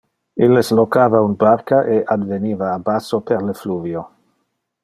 [0.45, 4.07] Illes locava un barca e adveniva a basso per le fluvio.